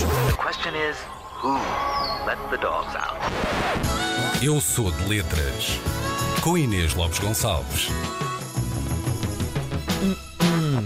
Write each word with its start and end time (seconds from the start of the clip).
dogs. 0.00 0.30
The 0.30 0.36
question 0.36 0.74
is, 0.74 0.96
who 1.40 1.54
let 2.26 2.38
the 2.50 2.58
dogs 2.58 2.94
out? 2.96 3.18
Eu 4.42 4.60
sou 4.60 4.90
de 4.90 5.08
letras. 5.08 5.78
Com 6.42 6.58
Inês 6.58 6.94
Lopes 6.94 7.18
Gonçalves. 7.18 7.88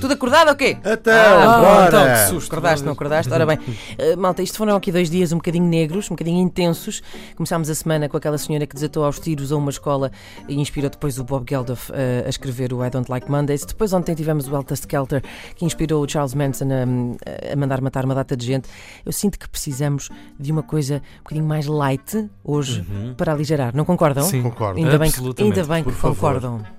Tudo 0.01 0.13
acordado 0.15 0.49
ou 0.49 0.55
quê? 0.57 0.77
Então, 0.85 1.13
Ah, 1.15 1.59
bora. 1.61 1.87
então, 1.89 2.05
que 2.05 2.31
susto. 2.31 2.53
Acordaste, 2.53 2.85
não 2.85 2.93
acordaste? 2.93 3.33
Ora 3.33 3.45
bem, 3.47 3.59
eh, 3.99 4.17
malta, 4.17 4.43
isto 4.43 4.57
foram 4.59 4.77
aqui 4.77 4.91
dois 4.93 5.11
dias 5.11 5.33
um 5.33 5.37
bocadinho 5.37 5.65
negros, 5.67 6.07
um 6.07 6.15
bocadinho 6.15 6.41
intensos. 6.41 7.03
Começámos 7.37 7.69
a 7.71 7.75
semana 7.75 8.09
com 8.09 8.17
aquela 8.17 8.39
senhora 8.39 8.67
que 8.67 8.75
desatou 8.75 9.05
aos 9.05 9.19
tiros 9.19 9.53
a 9.53 9.57
uma 9.57 9.71
escola 9.71 10.11
e 10.49 10.55
inspirou 10.61 10.91
depois 10.91 11.19
o 11.19 11.25
Bob 11.25 11.45
Geldof 11.49 11.91
eh, 11.93 12.25
a 12.27 12.29
escrever 12.29 12.73
o 12.73 12.85
I 12.85 12.91
Don't 12.91 13.11
Like 13.11 13.31
Mondays. 13.31 13.65
Depois 13.65 13.93
ontem 13.93 14.15
tivemos 14.15 14.49
o 14.49 14.55
Elta 14.57 14.75
Skelter, 14.75 15.23
que 15.57 15.65
inspirou 15.65 16.05
o 16.05 16.09
Charles 16.09 16.35
Manson 16.35 16.67
a, 16.71 17.53
a 17.53 17.57
mandar 17.57 17.81
matar 17.81 18.05
uma 18.05 18.15
data 18.15 18.37
de 18.37 18.45
gente. 18.47 18.69
Eu 19.05 19.13
sinto 19.13 19.39
que 19.39 19.49
precisamos 19.49 20.09
de 20.39 20.51
uma 20.53 20.63
coisa 20.63 20.97
um 20.97 21.23
bocadinho 21.23 21.47
mais 21.47 21.67
light 21.67 22.29
hoje 22.45 22.85
para 23.17 23.33
aligerar. 23.33 23.75
Não 23.75 23.85
concordam? 23.85 24.25
Sim, 24.25 24.43
Concordo. 24.43 24.79
Ainda 24.79 24.99
bem 24.99 25.11
que, 25.11 25.43
ainda 25.43 25.65
bem 25.65 25.85
que 25.85 25.93
concordam. 25.93 26.78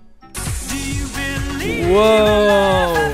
Uou! 1.62 3.09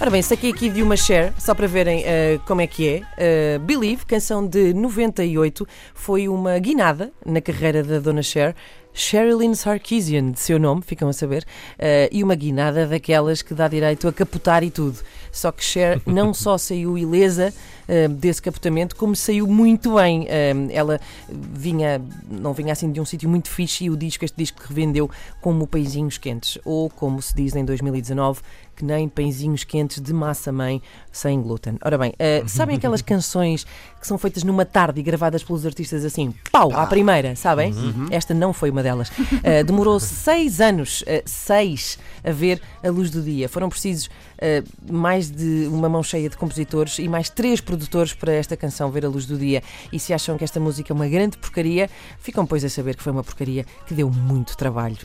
Ora 0.00 0.10
bem, 0.10 0.22
saquei 0.22 0.50
aqui 0.50 0.70
de 0.70 0.82
uma 0.82 0.96
share, 0.96 1.30
só 1.38 1.54
para 1.54 1.66
verem 1.66 2.02
eh, 2.06 2.40
como 2.46 2.62
é 2.62 2.66
que 2.66 2.88
é. 2.88 3.02
Eh, 3.18 3.58
Believe, 3.58 4.06
canção 4.06 4.46
de 4.46 4.72
98, 4.72 5.66
foi 5.92 6.26
uma 6.26 6.58
guinada 6.58 7.12
na 7.24 7.40
carreira 7.42 7.82
da 7.82 7.98
Dona 7.98 8.22
Cher. 8.22 8.56
Sherilyn 8.92 9.54
Sarkisian, 9.54 10.32
de 10.32 10.40
seu 10.40 10.58
nome, 10.58 10.82
ficam 10.82 11.08
a 11.08 11.12
saber, 11.12 11.44
eh, 11.78 12.08
e 12.12 12.22
uma 12.22 12.34
guinada 12.34 12.86
daquelas 12.86 13.42
que 13.42 13.54
dá 13.54 13.68
direito 13.68 14.08
a 14.08 14.12
capotar 14.12 14.62
e 14.62 14.70
tudo. 14.70 14.98
Só 15.32 15.52
que 15.52 15.64
Cher 15.64 16.00
não 16.06 16.34
só 16.34 16.58
saiu 16.58 16.98
ilesa 16.98 17.54
eh, 17.86 18.08
desse 18.08 18.42
capotamento, 18.42 18.96
como 18.96 19.14
saiu 19.14 19.46
muito 19.46 19.94
bem. 19.94 20.26
Eh, 20.28 20.52
ela 20.70 21.00
vinha, 21.28 22.02
não 22.30 22.52
vinha 22.52 22.72
assim 22.72 22.90
de 22.90 23.00
um 23.00 23.04
sítio 23.04 23.28
muito 23.28 23.48
fixe 23.48 23.84
e 23.84 23.90
o 23.90 23.96
disco, 23.96 24.24
este 24.24 24.36
disco 24.36 24.60
que 24.60 24.68
revendeu 24.68 25.08
como 25.40 25.66
pãezinhos 25.66 26.18
quentes, 26.18 26.58
ou 26.64 26.90
como 26.90 27.22
se 27.22 27.34
diz 27.34 27.54
em 27.54 27.64
2019, 27.64 28.40
que 28.74 28.84
nem 28.84 29.08
pãezinhos 29.08 29.62
quentes 29.62 30.00
de 30.00 30.12
massa-mãe 30.12 30.82
sem 31.12 31.40
glúten. 31.40 31.78
Ora 31.84 31.98
bem, 31.98 32.14
sabem 32.46 32.76
aquelas 32.76 33.02
canções 33.02 33.64
que 34.00 34.06
são 34.06 34.16
feitas 34.16 34.42
numa 34.42 34.64
tarde 34.64 35.00
e 35.00 35.02
gravadas 35.02 35.44
pelos 35.44 35.66
artistas 35.66 36.02
assim, 36.02 36.34
pau, 36.50 36.72
à 36.72 36.86
primeira, 36.86 37.36
sabem? 37.36 37.74
Esta 38.10 38.32
não 38.32 38.54
foi 38.54 38.70
uma 38.70 38.79
delas. 38.82 39.10
Eh, 39.42 39.64
demorou 39.64 39.98
seis 39.98 40.60
anos, 40.60 41.02
eh, 41.06 41.22
seis, 41.24 41.98
a 42.22 42.30
ver 42.30 42.60
a 42.82 42.90
luz 42.90 43.10
do 43.10 43.22
dia. 43.22 43.48
Foram 43.48 43.68
precisos 43.68 44.10
eh, 44.38 44.62
mais 44.90 45.30
de 45.30 45.66
uma 45.68 45.88
mão 45.88 46.02
cheia 46.02 46.28
de 46.28 46.36
compositores 46.36 46.98
e 46.98 47.08
mais 47.08 47.30
três 47.30 47.60
produtores 47.60 48.12
para 48.12 48.32
esta 48.32 48.56
canção 48.56 48.90
ver 48.90 49.04
a 49.04 49.08
luz 49.08 49.26
do 49.26 49.38
dia. 49.38 49.62
E 49.92 49.98
se 49.98 50.12
acham 50.12 50.36
que 50.36 50.44
esta 50.44 50.60
música 50.60 50.92
é 50.92 50.94
uma 50.94 51.08
grande 51.08 51.38
porcaria, 51.38 51.88
ficam 52.18 52.44
pois 52.44 52.64
a 52.64 52.68
saber 52.68 52.96
que 52.96 53.02
foi 53.02 53.12
uma 53.12 53.24
porcaria 53.24 53.64
que 53.86 53.94
deu 53.94 54.10
muito 54.10 54.56
trabalho. 54.56 54.98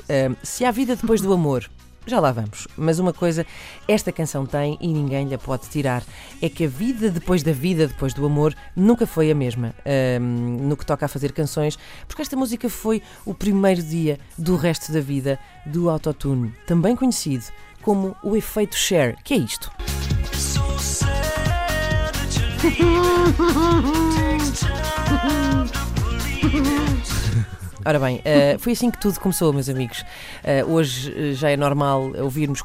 Se 0.43 0.65
há 0.65 0.71
vida 0.71 0.95
depois 0.95 1.21
do 1.21 1.31
amor, 1.33 1.69
já 2.05 2.19
lá 2.19 2.31
vamos. 2.31 2.67
Mas 2.77 2.99
uma 2.99 3.13
coisa 3.13 3.45
esta 3.87 4.11
canção 4.11 4.45
tem 4.45 4.77
e 4.79 4.87
ninguém 4.87 5.27
lhe 5.27 5.37
pode 5.37 5.67
tirar: 5.69 6.03
é 6.41 6.49
que 6.49 6.65
a 6.65 6.67
vida 6.67 7.09
depois 7.09 7.43
da 7.43 7.51
vida, 7.51 7.87
depois 7.87 8.13
do 8.13 8.25
amor, 8.25 8.55
nunca 8.75 9.05
foi 9.07 9.31
a 9.31 9.35
mesma 9.35 9.73
ahm, 9.85 10.67
no 10.67 10.77
que 10.77 10.85
toca 10.85 11.05
a 11.05 11.09
fazer 11.09 11.31
canções, 11.31 11.77
porque 12.07 12.21
esta 12.21 12.35
música 12.35 12.69
foi 12.69 13.01
o 13.25 13.33
primeiro 13.33 13.81
dia 13.81 14.19
do 14.37 14.55
resto 14.55 14.91
da 14.91 14.99
vida 15.01 15.39
do 15.65 15.89
autotune, 15.89 16.53
também 16.65 16.95
conhecido 16.95 17.45
como 17.81 18.15
o 18.23 18.35
efeito 18.35 18.75
share. 18.75 19.15
Que 19.23 19.33
é 19.33 19.37
isto? 19.37 19.71
Ora 27.87 27.99
bem, 27.99 28.19
eh, 28.25 28.57
foi 28.57 28.73
assim 28.73 28.89
que 28.89 28.99
tudo 28.99 29.19
começou, 29.19 29.53
meus 29.53 29.69
amigos. 29.69 30.03
Eh, 30.43 30.65
hoje 30.65 31.13
eh, 31.15 31.33
já 31.33 31.51
é 31.51 31.55
normal 31.55 32.11
ouvirmos 32.17 32.63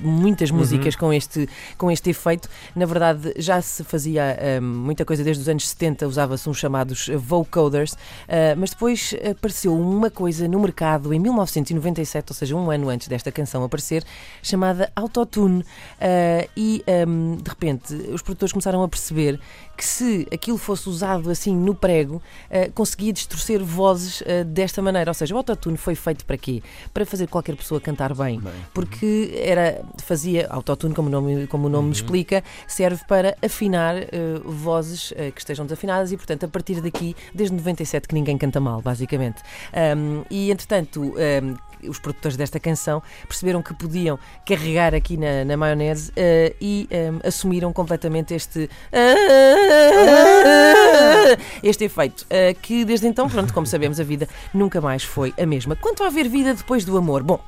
muitas 0.00 0.50
músicas 0.50 0.96
com, 0.96 1.12
este, 1.12 1.48
com 1.76 1.90
este 1.90 2.10
efeito. 2.10 2.48
Na 2.74 2.86
verdade, 2.86 3.32
já 3.36 3.60
se 3.60 3.84
fazia 3.84 4.36
eh, 4.38 4.60
muita 4.60 5.04
coisa 5.04 5.22
desde 5.22 5.42
os 5.42 5.48
anos 5.48 5.68
70, 5.68 6.06
usava-se 6.06 6.48
uns 6.48 6.58
chamados 6.58 7.08
vocoders, 7.14 7.96
eh, 8.28 8.54
mas 8.54 8.70
depois 8.70 9.14
apareceu 9.30 9.74
uma 9.74 10.10
coisa 10.10 10.48
no 10.48 10.60
mercado 10.60 11.12
em 11.12 11.18
1997, 11.18 12.30
ou 12.30 12.34
seja, 12.34 12.56
um 12.56 12.70
ano 12.70 12.88
antes 12.88 13.08
desta 13.08 13.30
canção 13.30 13.64
aparecer, 13.64 14.04
chamada 14.42 14.90
Autotune. 14.94 15.64
Eh, 16.00 16.48
e 16.56 16.82
ehm, 16.86 17.36
de 17.36 17.48
repente 17.48 17.94
os 17.94 18.22
produtores 18.22 18.52
começaram 18.52 18.82
a 18.82 18.88
perceber 18.88 19.40
que 19.76 19.84
se 19.84 20.28
aquilo 20.30 20.58
fosse 20.58 20.90
usado 20.90 21.30
assim 21.30 21.56
no 21.56 21.74
prego, 21.74 22.20
eh, 22.50 22.70
conseguia 22.74 23.14
distorcer 23.14 23.64
vozes 23.64 24.22
eh, 24.26 24.44
desta 24.44 24.82
maneira. 24.82 25.10
Ou 25.10 25.14
seja, 25.14 25.34
o 25.34 25.38
autotune 25.38 25.78
foi 25.78 25.94
feito 25.94 26.26
para 26.26 26.36
quê? 26.36 26.62
Para 26.92 27.06
fazer 27.06 27.28
qualquer 27.28 27.56
pessoa 27.56 27.80
cantar 27.80 28.14
bem. 28.14 28.42
Porque 28.74 29.32
era, 29.42 29.82
fazia, 29.98 30.46
autotune, 30.50 30.94
como 30.94 31.08
o 31.08 31.10
nome, 31.10 31.46
como 31.46 31.66
o 31.66 31.70
nome 31.70 31.92
explica, 31.92 32.42
serve 32.66 33.02
para 33.06 33.36
afinar 33.42 33.96
eh, 33.96 34.08
vozes 34.44 35.12
eh, 35.16 35.30
que 35.30 35.40
estejam 35.40 35.66
desafinadas 35.66 36.12
e, 36.12 36.16
portanto, 36.16 36.44
a 36.44 36.48
partir 36.48 36.80
daqui, 36.80 37.16
desde 37.34 37.54
97 37.54 38.08
que 38.08 38.14
ninguém 38.14 38.36
canta 38.38 38.60
mal, 38.60 38.80
basicamente. 38.80 39.42
Ahm, 39.72 40.22
e, 40.30 40.50
entretanto, 40.50 41.14
ahm, 41.16 41.56
os 41.88 41.98
produtores 41.98 42.36
desta 42.36 42.60
canção 42.60 43.02
perceberam 43.26 43.62
que 43.62 43.72
podiam 43.74 44.18
carregar 44.44 44.94
aqui 44.94 45.16
na, 45.16 45.44
na 45.44 45.56
maionese 45.56 46.12
eh, 46.16 46.54
e 46.60 46.88
ahm, 46.92 47.20
assumiram 47.24 47.72
completamente 47.72 48.34
este 48.34 48.68
este 51.62 51.84
efeito 51.84 52.26
eh, 52.28 52.54
que 52.54 52.84
desde 52.84 53.06
então, 53.06 53.28
pronto, 53.28 53.52
como 53.52 53.66
sabemos, 53.66 54.00
a 54.00 54.04
vida 54.04 54.28
nunca 54.52 54.80
mais 54.80 55.02
foi 55.02 55.32
a 55.38 55.46
mesma. 55.46 55.76
Quanto 55.76 56.02
a 56.04 56.06
haver 56.06 56.28
vida 56.28 56.54
depois 56.54 56.84
do 56.84 56.96
amor, 56.96 57.22
bom. 57.22 57.40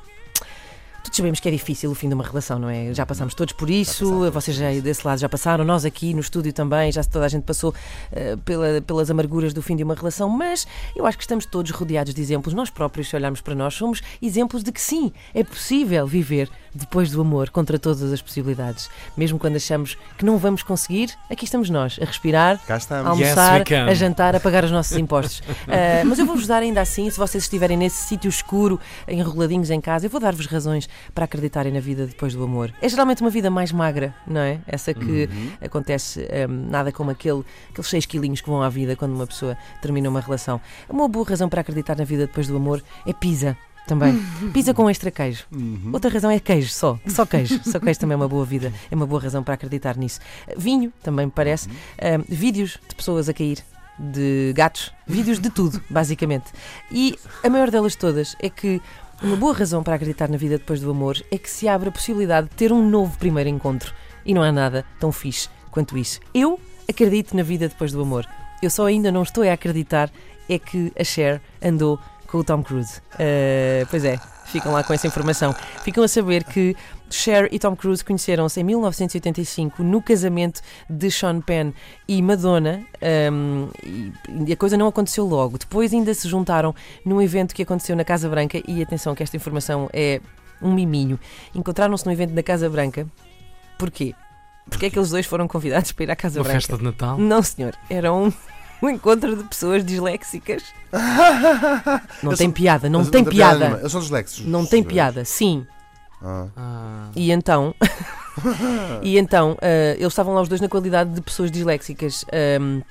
Todos 1.03 1.17
sabemos 1.17 1.39
que 1.41 1.49
é 1.49 1.51
difícil 1.51 1.91
o 1.91 1.95
fim 1.95 2.07
de 2.07 2.13
uma 2.15 2.23
relação, 2.23 2.57
não 2.57 2.69
é? 2.69 2.93
Já 2.93 3.05
passamos 3.05 3.35
todos 3.35 3.53
por 3.53 3.69
isso, 3.69 4.31
vocês 4.31 4.55
já 4.55 4.71
desse 4.79 5.05
lado 5.05 5.19
já 5.19 5.27
passaram, 5.27 5.65
nós 5.65 5.83
aqui 5.83 6.13
no 6.13 6.21
estúdio 6.21 6.53
também, 6.53 6.91
já 6.93 7.03
toda 7.03 7.25
a 7.25 7.27
gente 7.27 7.43
passou 7.43 7.73
eh, 8.11 8.37
pela- 8.45 8.81
pelas 8.81 9.11
amarguras 9.11 9.53
do 9.53 9.61
fim 9.61 9.75
de 9.75 9.83
uma 9.83 9.95
relação, 9.95 10.29
mas 10.29 10.65
eu 10.95 11.05
acho 11.05 11.17
que 11.17 11.23
estamos 11.23 11.45
todos 11.45 11.71
rodeados 11.71 12.13
de 12.13 12.21
exemplos. 12.21 12.53
Nós 12.53 12.69
próprios, 12.69 13.09
se 13.09 13.15
olharmos 13.17 13.41
para 13.41 13.53
nós, 13.53 13.73
somos 13.73 14.01
exemplos 14.21 14.63
de 14.63 14.71
que 14.71 14.79
sim, 14.81 15.11
é 15.33 15.43
possível 15.43 16.07
viver 16.07 16.49
depois 16.73 17.11
do 17.11 17.21
amor, 17.21 17.49
contra 17.49 17.77
todas 17.77 18.11
as 18.11 18.21
possibilidades. 18.21 18.89
Mesmo 19.15 19.37
quando 19.37 19.55
achamos 19.55 19.97
que 20.17 20.25
não 20.25 20.37
vamos 20.37 20.63
conseguir, 20.63 21.11
aqui 21.29 21.45
estamos 21.45 21.69
nós, 21.69 21.99
a 22.01 22.05
respirar, 22.05 22.59
Cá 22.65 22.77
a 22.89 23.09
almoçar, 23.09 23.63
Yes, 23.69 23.89
a 23.89 23.93
jantar, 23.93 24.35
a 24.35 24.39
pagar 24.39 24.63
os 24.63 24.71
nossos 24.71 24.97
impostos. 24.97 25.41
Ah, 25.73 26.03
mas 26.05 26.19
eu 26.19 26.25
vou-vos 26.25 26.45
dar 26.45 26.61
ainda 26.61 26.81
assim, 26.81 27.09
se 27.09 27.17
vocês 27.17 27.43
estiverem 27.43 27.77
nesse 27.77 28.07
sítio 28.07 28.29
escuro, 28.29 28.79
enroladinhos 29.07 29.69
em 29.69 29.79
casa, 29.79 30.05
eu 30.05 30.09
vou 30.09 30.19
dar-vos 30.19 30.45
razões 30.45 30.87
para 31.15 31.25
acreditarem 31.25 31.71
na 31.71 31.79
vida 31.79 32.05
depois 32.05 32.33
do 32.35 32.43
amor. 32.43 32.71
É 32.81 32.87
geralmente 32.87 33.21
uma 33.21 33.29
vida 33.29 33.49
mais 33.49 33.71
magra, 33.71 34.13
não 34.27 34.41
é? 34.41 34.59
Essa 34.67 34.93
que 34.93 35.29
acontece 35.61 36.27
ahm, 36.31 36.69
nada 36.69 36.91
como 36.91 37.11
aquele, 37.11 37.43
aqueles 37.69 37.89
6 37.89 38.05
quilinhos 38.05 38.41
que 38.41 38.49
vão 38.49 38.61
à 38.61 38.69
vida 38.69 38.95
quando 38.95 39.13
uma 39.13 39.25
pessoa 39.25 39.57
termina 39.81 40.09
uma 40.09 40.19
relação. 40.21 40.59
Uma 40.89 41.07
boa 41.07 41.27
razão 41.27 41.49
para 41.49 41.61
acreditar 41.61 41.95
na 41.95 42.03
vida 42.03 42.27
depois 42.27 42.47
do 42.47 42.55
amor 42.55 42.83
é 43.05 43.13
pizza. 43.13 43.57
Também. 43.87 44.17
Pizza 44.53 44.73
com 44.73 44.89
extra 44.89 45.11
queijo. 45.11 45.45
Outra 45.91 46.09
razão 46.09 46.31
é 46.31 46.39
queijo 46.39 46.69
só. 46.69 46.99
Só 47.07 47.25
queijo. 47.25 47.59
Só 47.63 47.79
queijo 47.79 47.99
também 47.99 48.13
é 48.13 48.17
uma 48.17 48.27
boa 48.27 48.45
vida. 48.45 48.71
É 48.89 48.95
uma 48.95 49.05
boa 49.05 49.21
razão 49.21 49.43
para 49.43 49.55
acreditar 49.55 49.97
nisso. 49.97 50.19
Vinho, 50.57 50.91
também 51.01 51.25
me 51.25 51.31
parece. 51.31 51.69
Ahm, 52.01 52.23
vídeos 52.27 52.79
de 52.87 52.95
pessoas 52.95 53.27
a 53.27 53.33
cair. 53.33 53.59
De 53.99 54.53
gatos. 54.55 54.91
Vídeos 55.05 55.39
de 55.39 55.49
tudo, 55.49 55.81
basicamente. 55.89 56.51
E 56.91 57.17
a 57.43 57.49
maior 57.49 57.69
delas 57.69 57.95
todas 57.95 58.35
é 58.39 58.49
que 58.49 58.81
uma 59.21 59.35
boa 59.35 59.53
razão 59.53 59.83
para 59.83 59.95
acreditar 59.95 60.29
na 60.29 60.37
vida 60.37 60.57
depois 60.57 60.81
do 60.81 60.89
amor 60.89 61.21
é 61.31 61.37
que 61.37 61.49
se 61.49 61.67
abre 61.67 61.89
a 61.89 61.91
possibilidade 61.91 62.49
de 62.49 62.55
ter 62.55 62.71
um 62.71 62.87
novo 62.89 63.17
primeiro 63.17 63.49
encontro. 63.49 63.93
E 64.25 64.33
não 64.33 64.41
há 64.41 64.51
nada 64.51 64.85
tão 64.99 65.11
fixe 65.11 65.49
quanto 65.69 65.97
isso. 65.97 66.19
Eu 66.33 66.59
acredito 66.89 67.35
na 67.35 67.43
vida 67.43 67.67
depois 67.67 67.91
do 67.91 68.01
amor. 68.01 68.25
Eu 68.61 68.69
só 68.69 68.85
ainda 68.85 69.11
não 69.11 69.23
estou 69.23 69.43
a 69.43 69.53
acreditar 69.53 70.09
é 70.49 70.59
que 70.59 70.91
a 70.99 71.03
Cher 71.03 71.41
andou 71.61 71.99
com 72.33 72.39
o 72.39 72.43
Tom 72.43 72.63
Cruise. 72.63 72.99
Eh, 73.19 73.85
pois 73.91 74.03
é, 74.03 74.17
ficam 74.45 74.73
lá 74.73 74.83
com 74.83 74.91
essa 74.91 75.05
informação. 75.05 75.55
Ficam 75.83 76.03
a 76.03 76.07
saber 76.07 76.43
que 76.43 76.75
Cher 77.07 77.47
e 77.51 77.59
Tom 77.59 77.75
Cruise 77.75 78.03
conheceram-se 78.03 78.59
em 78.59 78.63
1985 78.63 79.83
no 79.83 80.01
casamento 80.01 80.59
de 80.89 81.11
Sean 81.11 81.41
Penn 81.41 81.73
e 82.07 82.19
Madonna 82.23 82.83
ehm, 82.99 83.69
e, 84.47 84.51
a 84.51 84.57
coisa 84.57 84.75
não 84.75 84.87
aconteceu 84.87 85.27
logo. 85.27 85.59
Depois 85.59 85.93
ainda 85.93 86.11
se 86.11 86.27
juntaram 86.27 86.73
num 87.05 87.21
evento 87.21 87.53
que 87.53 87.61
aconteceu 87.61 87.95
na 87.95 88.03
Casa 88.03 88.27
Branca 88.27 88.59
e 88.67 88.81
atenção 88.81 89.13
que 89.13 89.21
esta 89.21 89.37
informação 89.37 89.87
é 89.93 90.19
um 90.59 90.73
miminho. 90.73 91.19
Encontraram-se 91.53 92.03
num 92.03 92.11
evento 92.11 92.33
da 92.33 92.41
Casa 92.41 92.67
Branca. 92.67 93.05
Porquê? 93.77 94.15
Porque 94.67 94.87
é 94.87 94.89
que 94.89 94.97
eles 94.97 95.11
dois 95.11 95.27
foram 95.27 95.47
convidados 95.47 95.91
para 95.91 96.05
ir 96.05 96.09
à 96.09 96.15
Casa 96.15 96.39
Uma 96.39 96.45
Branca? 96.45 96.61
festa 96.61 96.77
de 96.77 96.83
Natal. 96.83 97.15
Não, 97.19 97.43
senhor. 97.43 97.75
Era 97.91 98.11
um, 98.11 98.33
um 98.87 98.89
encontro 98.89 99.35
de 99.35 99.43
pessoas 99.43 99.83
disléxicas. 99.85 100.63
Não 102.21 102.31
Eu 102.31 102.37
tem 102.37 102.47
sou- 102.47 102.53
piada, 102.53 102.89
não 102.89 102.99
Mas 102.99 103.09
tem 103.09 103.23
tem 103.23 103.33
piada 103.33 103.59
piada. 103.67 103.81
Eu 103.81 103.89
sou 103.89 104.01
dislexos. 104.01 104.45
Não 104.45 104.65
tem 104.65 104.83
piada, 104.83 105.25
sim. 105.25 105.65
Ah. 106.21 106.47
Ah. 106.55 107.09
E 107.15 107.31
então, 107.31 107.73
e 109.01 109.17
então 109.17 109.57
ah, 109.61 109.93
eles 109.95 110.07
estavam 110.13 110.33
lá 110.33 110.41
os 110.41 110.49
dois 110.49 110.61
na 110.61 110.69
qualidade 110.69 111.11
de 111.11 111.21
pessoas 111.21 111.51
disléxicas. 111.51 112.25
ahm, 112.31 112.81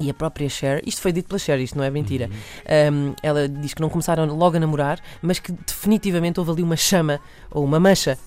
e 0.00 0.10
a 0.10 0.14
própria 0.14 0.48
Cher, 0.48 0.82
isto 0.84 1.00
foi 1.00 1.12
dito 1.12 1.28
pela 1.28 1.38
Cher, 1.38 1.60
isto 1.60 1.76
não 1.78 1.84
é 1.84 1.90
mentira. 1.90 2.28
Ahm, 2.66 3.12
ela 3.22 3.48
diz 3.48 3.72
que 3.72 3.80
não 3.80 3.88
começaram 3.88 4.26
logo 4.26 4.56
a 4.56 4.60
namorar, 4.60 4.98
mas 5.20 5.38
que 5.38 5.52
definitivamente 5.52 6.40
houve 6.40 6.50
ali 6.50 6.62
uma 6.62 6.76
chama 6.76 7.20
ou 7.50 7.64
uma 7.64 7.78
mancha. 7.78 8.18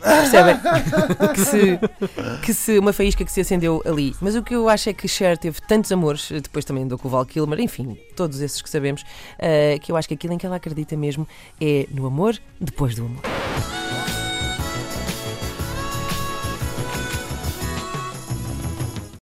Percebem? 0.00 0.56
que, 1.34 1.40
se, 1.40 1.80
que 2.44 2.54
se 2.54 2.78
uma 2.78 2.92
faísca 2.92 3.24
que 3.24 3.32
se 3.32 3.40
acendeu 3.40 3.82
ali. 3.84 4.14
Mas 4.20 4.36
o 4.36 4.42
que 4.42 4.54
eu 4.54 4.68
acho 4.68 4.88
é 4.88 4.92
que 4.92 5.08
Cher 5.08 5.36
teve 5.36 5.60
tantos 5.66 5.90
amores, 5.92 6.30
depois 6.30 6.64
também 6.64 6.84
andou 6.84 6.98
com 6.98 7.08
o 7.08 7.10
Val 7.10 7.24
Kilmer, 7.26 7.60
enfim, 7.60 7.96
todos 8.16 8.40
esses 8.40 8.62
que 8.62 8.70
sabemos, 8.70 9.04
ah, 9.38 9.78
que 9.80 9.92
eu 9.92 9.96
acho 9.96 10.08
que 10.08 10.14
aquilo 10.14 10.32
em 10.34 10.38
que 10.38 10.46
ela 10.46 10.56
acredita 10.56 10.96
mesmo 10.96 11.26
é 11.60 11.86
no 11.90 12.06
amor 12.06 12.38
depois 12.60 12.94
do 12.94 13.06
amor. 13.06 13.87